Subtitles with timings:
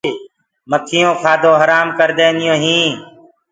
[0.69, 2.95] مکيونٚ ڪآدو هرآم ڪر دينديونٚ هينٚ۔